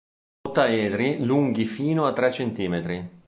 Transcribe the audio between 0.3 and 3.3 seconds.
Ottaedri lunghi fino a tre centimetri.